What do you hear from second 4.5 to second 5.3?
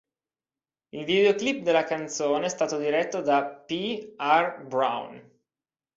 Brown.